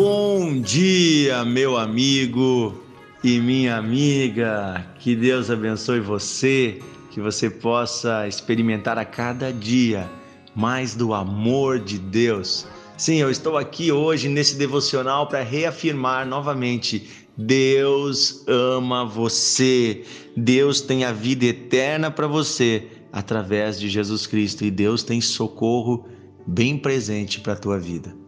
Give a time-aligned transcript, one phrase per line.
[0.00, 2.72] Bom dia, meu amigo
[3.24, 4.86] e minha amiga.
[5.00, 10.08] Que Deus abençoe você, que você possa experimentar a cada dia
[10.54, 12.64] mais do amor de Deus.
[12.96, 20.04] Sim, eu estou aqui hoje nesse devocional para reafirmar novamente: Deus ama você.
[20.36, 26.06] Deus tem a vida eterna para você através de Jesus Cristo e Deus tem socorro
[26.46, 28.27] bem presente para a tua vida.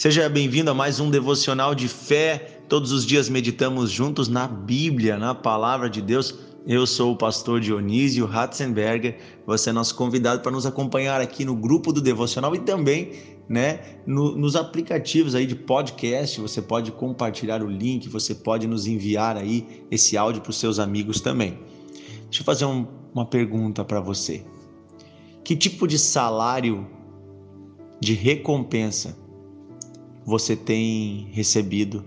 [0.00, 2.62] Seja bem-vindo a mais um devocional de fé.
[2.70, 6.34] Todos os dias meditamos juntos na Bíblia, na palavra de Deus.
[6.66, 9.18] Eu sou o pastor Dionísio Ratzenberger.
[9.44, 13.12] Você é nosso convidado para nos acompanhar aqui no grupo do devocional e também,
[13.46, 16.40] né, no, nos aplicativos aí de podcast.
[16.40, 20.78] Você pode compartilhar o link, você pode nos enviar aí esse áudio para os seus
[20.78, 21.58] amigos também.
[22.22, 24.46] Deixa eu fazer um, uma pergunta para você.
[25.44, 26.88] Que tipo de salário
[28.00, 29.14] de recompensa
[30.30, 32.04] você tem recebido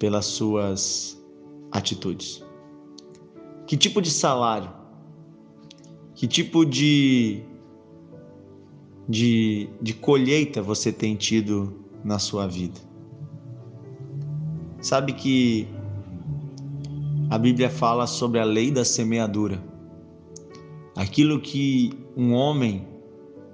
[0.00, 1.16] pelas suas
[1.70, 2.44] atitudes?
[3.68, 4.68] Que tipo de salário?
[6.12, 7.40] Que tipo de,
[9.08, 12.80] de, de colheita você tem tido na sua vida?
[14.80, 15.68] Sabe que
[17.30, 19.62] a Bíblia fala sobre a lei da semeadura.
[20.96, 22.88] Aquilo que um homem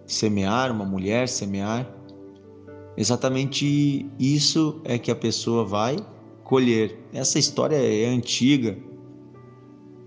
[0.07, 1.96] semear, uma mulher semear,
[2.97, 5.97] Exatamente isso é que a pessoa vai
[6.43, 6.99] colher.
[7.13, 8.79] Essa história é antiga,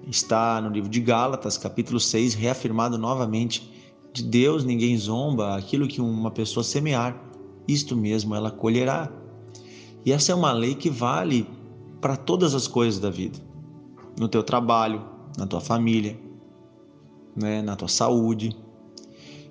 [0.07, 3.71] está no livro de Gálatas, capítulo 6, reafirmado novamente:
[4.11, 7.21] de Deus ninguém zomba, aquilo que uma pessoa semear,
[7.67, 9.11] isto mesmo ela colherá.
[10.03, 11.47] E essa é uma lei que vale
[12.01, 13.37] para todas as coisas da vida,
[14.17, 15.05] no teu trabalho,
[15.37, 16.19] na tua família,
[17.35, 18.55] né, na tua saúde.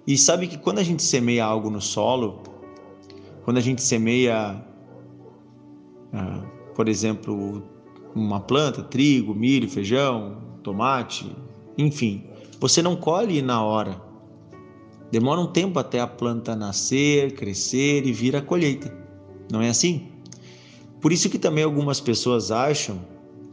[0.07, 2.41] E sabe que quando a gente semeia algo no solo,
[3.49, 4.63] quando a gente semeia,
[6.13, 6.43] ah,
[6.75, 7.63] por exemplo,
[8.15, 11.35] uma planta, trigo, milho, feijão, tomate,
[11.79, 12.25] enfim,
[12.61, 14.03] você não colhe na hora.
[15.11, 18.95] Demora um tempo até a planta nascer, crescer e vir a colheita.
[19.51, 20.09] Não é assim?
[21.01, 23.01] Por isso que também algumas pessoas acham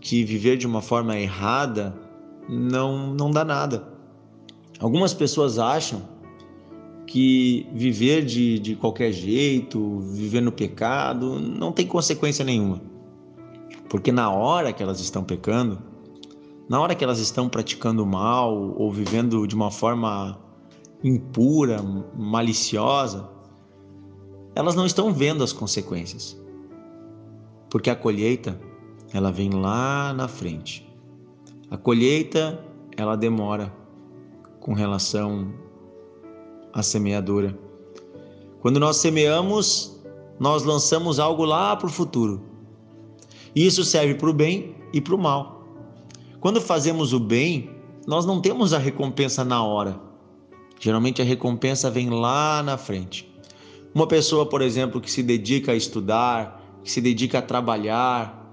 [0.02, 1.98] que viver de uma forma errada
[2.50, 3.88] não, não dá nada.
[4.78, 6.02] Algumas pessoas acham
[7.06, 12.82] que viver de, de qualquer jeito, viver no pecado, não tem consequência nenhuma.
[13.90, 15.80] Porque na hora que elas estão pecando,
[16.68, 20.40] na hora que elas estão praticando mal ou vivendo de uma forma
[21.04, 21.82] impura,
[22.18, 23.30] maliciosa,
[24.56, 26.42] elas não estão vendo as consequências.
[27.70, 28.60] Porque a colheita,
[29.14, 30.90] ela vem lá na frente.
[31.70, 32.64] A colheita,
[32.98, 33.72] ela demora
[34.60, 35.54] com relação
[36.76, 37.58] a semeadura.
[38.60, 39.98] Quando nós semeamos,
[40.38, 42.44] nós lançamos algo lá para o futuro.
[43.56, 45.64] E isso serve para o bem e para o mal.
[46.42, 47.70] Quando fazemos o bem,
[48.06, 49.98] nós não temos a recompensa na hora.
[50.78, 53.34] Geralmente a recompensa vem lá na frente.
[53.94, 58.46] Uma pessoa, por exemplo, que se dedica a estudar, que se dedica a trabalhar,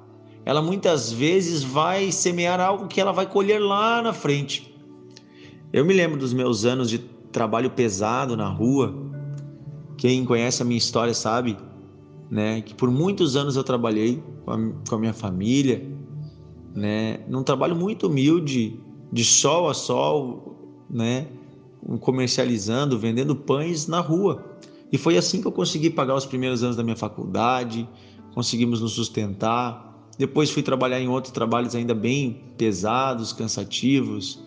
[0.44, 4.72] ela muitas vezes vai semear algo que ela vai colher lá na frente.
[5.72, 8.94] Eu me lembro dos meus anos de trabalho pesado na rua.
[9.96, 11.56] Quem conhece a minha história sabe,
[12.30, 15.86] né, que por muitos anos eu trabalhei com a, com a minha família,
[16.74, 18.78] né, num trabalho muito humilde,
[19.12, 21.26] de sol a sol, né,
[22.00, 24.44] comercializando, vendendo pães na rua.
[24.90, 27.88] E foi assim que eu consegui pagar os primeiros anos da minha faculdade,
[28.34, 29.90] conseguimos nos sustentar.
[30.18, 34.42] Depois fui trabalhar em outros trabalhos ainda bem pesados, cansativos,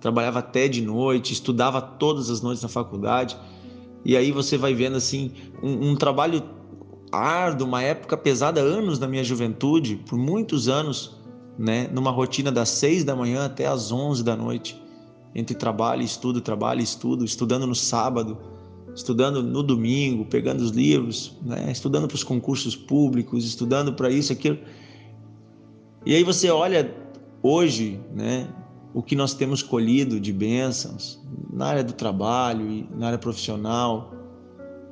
[0.00, 3.36] trabalhava até de noite, estudava todas as noites na faculdade.
[4.04, 6.42] E aí você vai vendo assim um, um trabalho
[7.12, 11.16] árduo, uma época pesada, anos da minha juventude, por muitos anos,
[11.58, 14.80] né, numa rotina das seis da manhã até as onze da noite,
[15.34, 18.38] entre trabalho estudo, trabalho estudo, estudando no sábado,
[18.94, 24.32] estudando no domingo, pegando os livros, né, estudando para os concursos públicos, estudando para isso,
[24.32, 24.58] aquilo.
[26.06, 26.94] E aí você olha
[27.42, 28.48] hoje, né,
[28.92, 31.20] o que nós temos colhido de bênçãos
[31.52, 34.14] na área do trabalho na área profissional,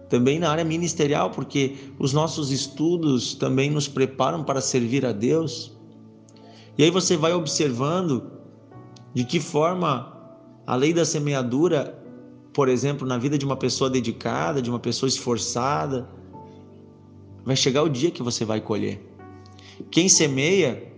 [0.09, 5.77] também na área ministerial, porque os nossos estudos também nos preparam para servir a Deus.
[6.77, 8.31] E aí você vai observando
[9.13, 10.17] de que forma
[10.67, 11.99] a lei da semeadura,
[12.53, 16.09] por exemplo, na vida de uma pessoa dedicada, de uma pessoa esforçada,
[17.45, 19.05] vai chegar o dia que você vai colher.
[19.91, 20.93] Quem semeia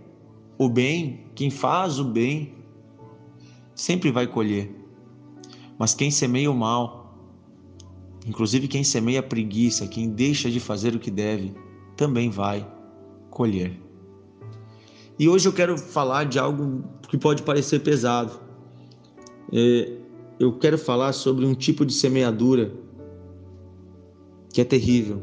[0.57, 2.53] o bem, quem faz o bem,
[3.75, 4.73] sempre vai colher.
[5.77, 7.17] Mas quem semeia o mal,
[8.25, 11.53] inclusive quem semeia a preguiça, quem deixa de fazer o que deve,
[11.95, 12.67] também vai
[13.29, 13.79] colher.
[15.17, 18.39] E hoje eu quero falar de algo que pode parecer pesado.
[19.51, 19.97] É,
[20.39, 22.73] eu quero falar sobre um tipo de semeadura
[24.51, 25.21] que é terrível.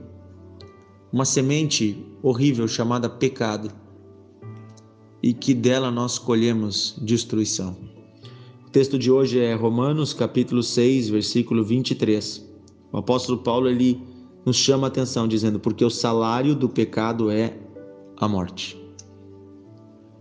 [1.12, 3.72] Uma semente horrível chamada pecado.
[5.22, 7.87] E que dela nós colhemos destruição.
[8.68, 12.46] O texto de hoje é Romanos capítulo 6, versículo 23.
[12.92, 13.98] O apóstolo Paulo ele
[14.44, 17.56] nos chama a atenção dizendo: "Porque o salário do pecado é
[18.18, 18.78] a morte".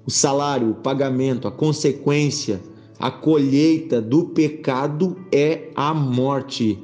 [0.06, 2.62] O salário, o pagamento, a consequência
[2.98, 6.80] a colheita do pecado é a morte.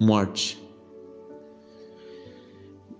[0.00, 0.58] Morte.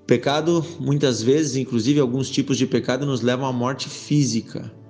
[0.07, 4.84] Pecado, muitas vezes, inclusive alguns tipos de pecado, nos levam à morte física.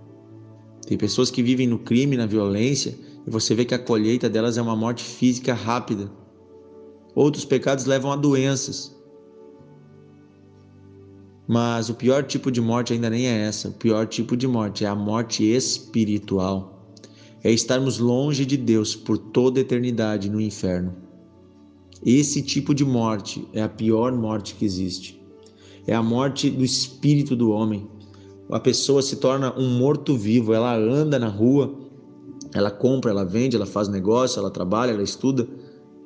[0.86, 2.94] Tem pessoas que vivem no crime, na violência,
[3.26, 6.10] e você vê que a colheita delas é uma morte física rápida.
[7.14, 8.94] Outros pecados levam a doenças.
[11.46, 13.68] Mas o pior tipo de morte ainda nem é essa.
[13.68, 16.94] O pior tipo de morte é a morte espiritual.
[17.42, 20.96] É estarmos longe de Deus por toda a eternidade no inferno.
[22.04, 25.22] Esse tipo de morte é a pior morte que existe.
[25.86, 27.86] É a morte do espírito do homem.
[28.50, 31.74] A pessoa se torna um morto-vivo, ela anda na rua,
[32.52, 35.48] ela compra, ela vende, ela faz negócio, ela trabalha, ela estuda,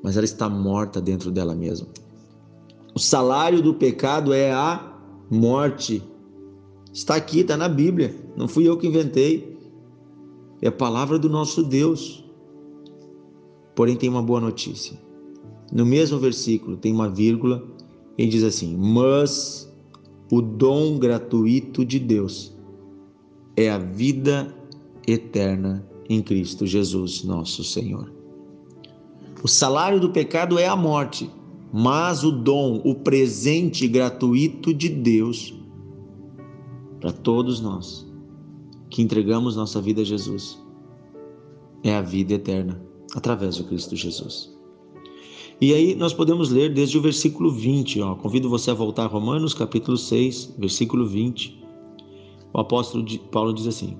[0.02, 1.86] mas ela está morta dentro dela mesma.
[2.94, 4.96] O salário do pecado é a
[5.30, 6.02] morte.
[6.92, 8.14] Está aqui, está na Bíblia.
[8.36, 9.56] Não fui eu que inventei.
[10.60, 12.24] É a palavra do nosso Deus.
[13.74, 14.98] Porém, tem uma boa notícia.
[15.70, 17.62] No mesmo versículo, tem uma vírgula
[18.16, 19.67] e diz assim: Mas
[20.30, 22.54] o dom gratuito de Deus
[23.56, 24.54] é a vida
[25.06, 28.12] eterna em Cristo Jesus, nosso Senhor.
[29.42, 31.30] O salário do pecado é a morte,
[31.72, 35.54] mas o dom, o presente gratuito de Deus
[37.00, 38.06] para todos nós
[38.90, 40.58] que entregamos nossa vida a Jesus
[41.82, 42.82] é a vida eterna
[43.14, 44.57] através de Cristo Jesus.
[45.60, 48.14] E aí nós podemos ler desde o versículo 20, ó.
[48.14, 51.64] Convido você a voltar a Romanos capítulo 6, versículo 20.
[52.52, 53.96] O apóstolo Paulo diz assim: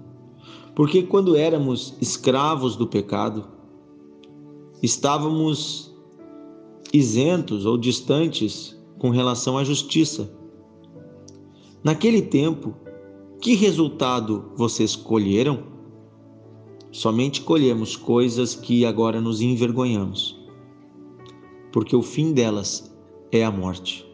[0.75, 3.45] Porque quando éramos escravos do pecado,
[4.81, 5.93] estávamos
[6.93, 10.33] isentos ou distantes com relação à justiça.
[11.83, 12.75] Naquele tempo,
[13.41, 15.65] que resultado vocês colheram?
[16.91, 20.38] Somente colhemos coisas que agora nos envergonhamos,
[21.79, 22.93] porque o fim delas
[23.31, 24.05] é a morte.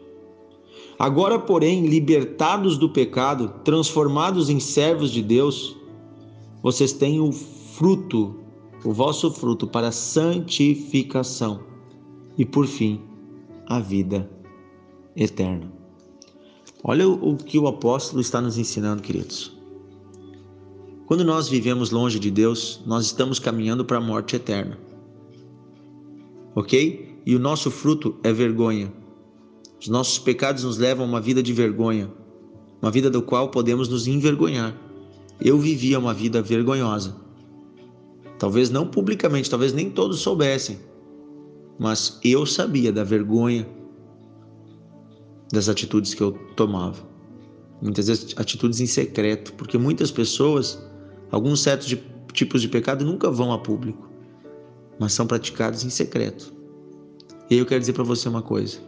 [0.99, 5.75] Agora, porém, libertados do pecado, transformados em servos de Deus,
[6.61, 8.35] vocês têm o fruto,
[8.83, 11.61] o vosso fruto para santificação
[12.37, 13.01] e, por fim,
[13.65, 14.29] a vida
[15.15, 15.73] eterna.
[16.83, 19.57] Olha o que o apóstolo está nos ensinando, queridos.
[21.07, 24.77] Quando nós vivemos longe de Deus, nós estamos caminhando para a morte eterna.
[26.53, 27.14] Ok?
[27.25, 28.93] E o nosso fruto é vergonha.
[29.79, 32.11] Os nossos pecados nos levam a uma vida de vergonha,
[32.81, 34.75] uma vida do qual podemos nos envergonhar.
[35.41, 37.15] Eu vivia uma vida vergonhosa.
[38.37, 40.79] Talvez não publicamente, talvez nem todos soubessem,
[41.79, 43.67] mas eu sabia da vergonha
[45.51, 47.07] das atitudes que eu tomava.
[47.81, 50.81] Muitas vezes atitudes em secreto, porque muitas pessoas,
[51.31, 52.01] alguns certos de,
[52.33, 54.09] tipos de pecado nunca vão a público,
[54.99, 56.54] mas são praticados em secreto.
[57.49, 58.79] E eu quero dizer para você uma coisa: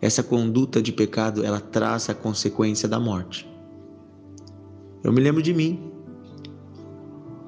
[0.00, 3.48] essa conduta de pecado ela traz a consequência da morte.
[5.02, 5.92] Eu me lembro de mim,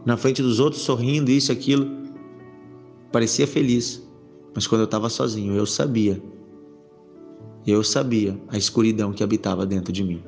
[0.05, 1.87] na frente dos outros, sorrindo, isso, aquilo,
[3.13, 4.03] parecia feliz,
[4.55, 6.23] mas quando eu estava sozinho, eu sabia.
[7.67, 10.23] Eu sabia a escuridão que habitava dentro de mim.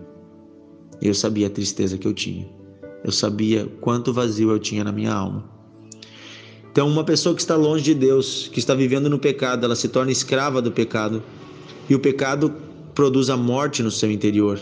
[1.00, 2.49] Eu sabia a tristeza que eu tinha.
[3.02, 5.50] Eu sabia quanto vazio eu tinha na minha alma.
[6.73, 9.88] Então, uma pessoa que está longe de Deus, que está vivendo no pecado, ela se
[9.88, 11.23] torna escrava do pecado.
[11.87, 12.55] E o pecado
[12.95, 14.59] produz a morte no seu interior.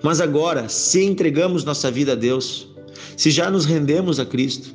[0.00, 2.68] Mas agora, se entregamos nossa vida a Deus,
[3.16, 4.72] se já nos rendemos a Cristo,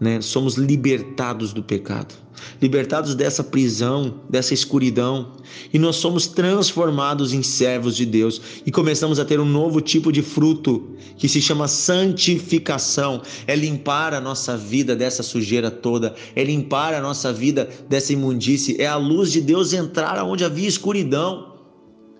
[0.00, 2.14] né, somos libertados do pecado
[2.60, 5.32] libertados dessa prisão, dessa escuridão,
[5.72, 10.12] e nós somos transformados em servos de Deus e começamos a ter um novo tipo
[10.12, 13.22] de fruto que se chama santificação.
[13.46, 18.80] É limpar a nossa vida dessa sujeira toda, é limpar a nossa vida dessa imundície,
[18.80, 21.56] é a luz de Deus entrar onde havia escuridão,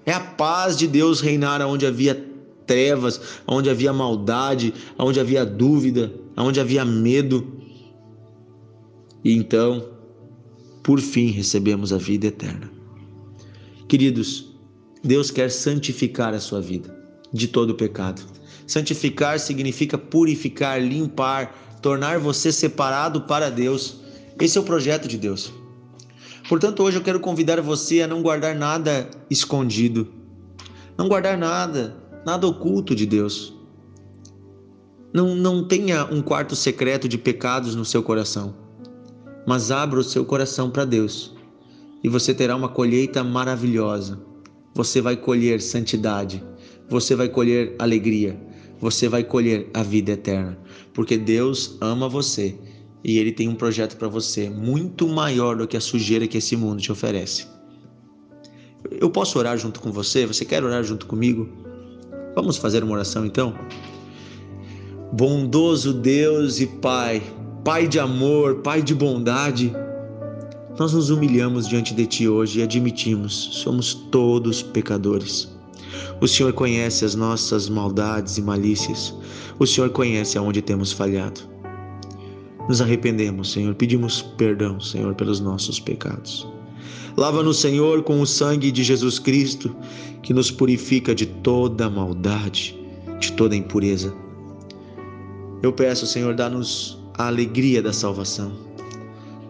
[0.05, 2.27] é a paz de Deus reinar onde havia
[2.67, 7.58] trevas, onde havia maldade, onde havia dúvida, onde havia medo.
[9.25, 9.99] E então
[10.83, 12.71] por fim recebemos a vida eterna.
[13.87, 14.55] Queridos,
[15.05, 16.97] Deus quer santificar a sua vida
[17.33, 18.23] de todo pecado.
[18.67, 24.01] Santificar significa purificar, limpar, tornar você separado para Deus.
[24.41, 25.53] Esse é o projeto de Deus.
[26.49, 30.09] Portanto, hoje eu quero convidar você a não guardar nada escondido,
[30.97, 33.55] não guardar nada, nada oculto de Deus.
[35.13, 38.55] Não, não tenha um quarto secreto de pecados no seu coração,
[39.49, 41.35] mas abra o seu coração para Deus
[42.05, 44.21] e você terá uma colheita maravilhosa.
[44.75, 46.45] Você vai colher santidade,
[46.87, 48.39] você vai colher alegria,
[48.79, 50.59] você vai colher a vida eterna,
[50.93, 52.59] porque Deus ama você
[53.03, 56.55] e Ele tem um projeto para você muito maior do que a sujeira que esse
[56.55, 57.47] mundo te oferece.
[59.01, 60.27] Eu posso orar junto com você?
[60.27, 61.49] Você quer orar junto comigo?
[62.35, 63.59] Vamos fazer uma oração então?
[65.11, 67.23] Bondoso Deus e Pai,
[67.65, 69.73] Pai de amor, Pai de bondade,
[70.79, 75.49] nós nos humilhamos diante de Ti hoje e admitimos, somos todos pecadores.
[76.21, 79.15] O Senhor conhece as nossas maldades e malícias.
[79.59, 81.41] O Senhor conhece aonde temos falhado.
[82.69, 86.47] Nos arrependemos, Senhor, pedimos perdão, Senhor, pelos nossos pecados.
[87.17, 89.75] Lava-nos, Senhor, com o sangue de Jesus Cristo,
[90.23, 92.79] que nos purifica de toda maldade,
[93.19, 94.15] de toda impureza.
[95.61, 98.69] Eu peço, Senhor, dá-nos a alegria da salvação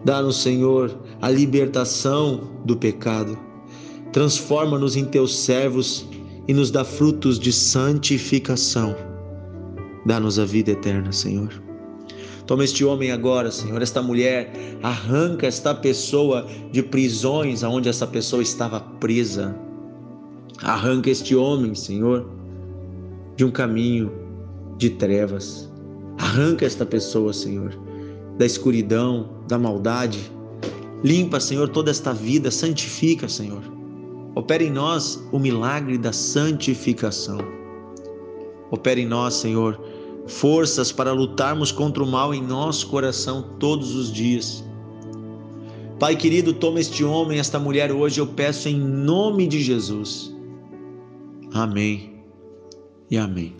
[0.03, 3.37] Dá-nos, Senhor, a libertação do pecado.
[4.13, 6.07] Transforma-nos em teus servos
[6.47, 8.95] e nos dá frutos de santificação.
[10.05, 11.61] Dá-nos a vida eterna, Senhor.
[12.47, 18.41] Toma este homem agora, Senhor, esta mulher, arranca esta pessoa de prisões aonde essa pessoa
[18.41, 19.55] estava presa.
[20.63, 22.27] Arranca este homem, Senhor,
[23.35, 24.11] de um caminho
[24.77, 25.68] de trevas.
[26.19, 27.73] Arranca esta pessoa, Senhor,
[28.37, 30.31] da escuridão, da maldade.
[31.03, 33.63] Limpa, Senhor, toda esta vida, santifica, Senhor.
[34.35, 37.39] Opera em nós o milagre da santificação.
[38.69, 39.79] Opera em nós, Senhor,
[40.27, 44.63] forças para lutarmos contra o mal em nosso coração todos os dias.
[45.99, 50.33] Pai querido, toma este homem, esta mulher hoje, eu peço em nome de Jesus.
[51.53, 52.23] Amém
[53.09, 53.58] e amém.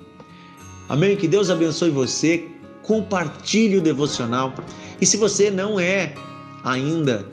[0.90, 1.16] Amém.
[1.16, 2.50] Que Deus abençoe você
[2.90, 4.52] compartilhe o devocional.
[5.00, 6.16] E se você não é
[6.64, 7.26] ainda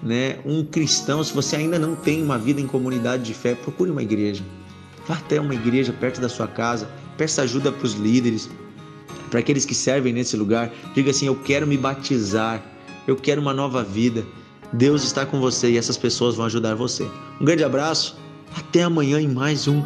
[0.00, 3.90] né, um cristão, se você ainda não tem uma vida em comunidade de fé, procure
[3.90, 4.44] uma igreja.
[5.08, 8.48] Vá até uma igreja perto da sua casa, peça ajuda para os líderes,
[9.30, 10.72] para aqueles que servem nesse lugar.
[10.94, 12.62] Diga assim: Eu quero me batizar,
[13.06, 14.24] eu quero uma nova vida.
[14.72, 17.04] Deus está com você e essas pessoas vão ajudar você.
[17.40, 18.16] Um grande abraço,
[18.56, 19.82] até amanhã em mais um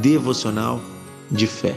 [0.00, 0.80] devocional
[1.30, 1.76] de fé.